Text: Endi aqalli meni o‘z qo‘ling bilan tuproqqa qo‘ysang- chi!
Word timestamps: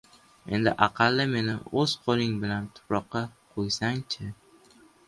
Endi 0.57 0.71
aqalli 0.85 1.25
meni 1.35 1.55
o‘z 1.83 1.95
qo‘ling 2.09 2.35
bilan 2.47 2.67
tuproqqa 2.79 3.25
qo‘ysang- 3.53 4.07
chi! 4.15 4.35